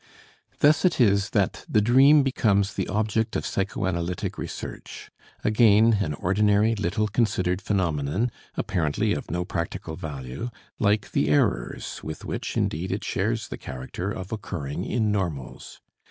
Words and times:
Thus 0.61 0.83
it 0.83 0.99
is 0.99 1.29
that 1.29 1.63
the 1.69 1.79
dream 1.79 2.23
becomes 2.23 2.73
the 2.73 2.87
object 2.87 3.35
of 3.35 3.45
psychoanalytic 3.45 4.35
research 4.35 5.11
again 5.43 5.99
an 6.01 6.15
ordinary, 6.15 6.73
little 6.73 7.07
considered 7.07 7.61
phenomenon, 7.61 8.31
apparently 8.57 9.13
of 9.13 9.29
no 9.29 9.45
practical 9.45 9.95
value, 9.95 10.49
like 10.79 11.11
the 11.11 11.27
errors 11.29 12.01
with 12.03 12.25
which, 12.25 12.57
indeed, 12.57 12.91
it 12.91 13.03
shares 13.03 13.49
the 13.49 13.59
character 13.59 14.09
of 14.09 14.31
occurring 14.31 14.85
in 14.85 15.11
normals. 15.11 15.79